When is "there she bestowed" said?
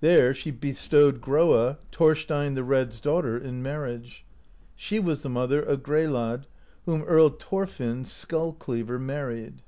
0.00-1.20